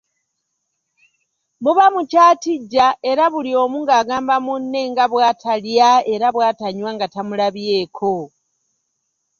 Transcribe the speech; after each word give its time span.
Muba 1.63 1.85
mukyatijja 1.93 2.87
era 3.11 3.25
buli 3.33 3.51
omu 3.63 3.77
ng'agamba 3.83 4.35
munne 4.45 4.81
nga 4.91 5.05
bwatalya 5.11 5.89
era 6.13 6.27
bw'atanywa 6.35 6.89
nga 6.95 7.07
tamulabyeko. 7.13 8.13